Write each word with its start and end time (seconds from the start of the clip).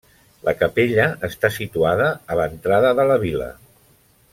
La 0.47 0.53
capella 0.61 1.05
està 1.29 1.53
situada 1.59 2.09
a 2.37 2.41
l'entrada 2.43 2.95
de 3.03 3.09
la 3.13 3.23
vila. 3.29 3.55